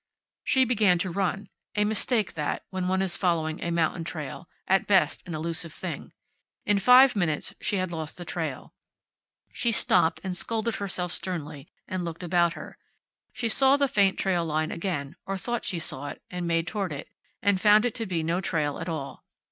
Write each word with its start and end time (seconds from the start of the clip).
She 0.43 0.65
began 0.65 0.97
to 0.97 1.11
run. 1.11 1.47
A 1.75 1.83
mistake, 1.85 2.33
that, 2.33 2.65
when 2.71 2.87
one 2.87 3.03
is 3.03 3.15
following 3.15 3.61
a 3.63 3.69
mountain 3.69 4.03
trail, 4.03 4.49
at 4.67 4.87
best 4.87 5.21
an 5.27 5.35
elusive 5.35 5.71
thing. 5.71 6.11
In 6.65 6.79
five 6.79 7.15
minutes 7.15 7.53
she 7.61 7.75
had 7.75 7.91
lost 7.91 8.17
the 8.17 8.25
trail. 8.25 8.73
She 9.53 9.71
stopped, 9.71 10.19
and 10.23 10.35
scolded 10.35 10.77
herself 10.77 11.11
sternly, 11.11 11.67
and 11.87 12.03
looked 12.03 12.23
about 12.23 12.53
her. 12.53 12.79
She 13.31 13.47
saw 13.47 13.77
the 13.77 13.87
faint 13.87 14.17
trail 14.17 14.43
line 14.43 14.71
again, 14.71 15.17
or 15.27 15.37
thought 15.37 15.65
she 15.65 15.77
saw 15.77 16.07
it, 16.07 16.23
and 16.31 16.47
made 16.47 16.65
toward 16.65 16.91
it, 16.91 17.07
and 17.43 17.61
found 17.61 17.85
it 17.85 17.93
to 17.93 18.07
be 18.07 18.23
no 18.23 18.41
trail 18.41 18.79
at 18.79 18.89
all. 18.89 19.23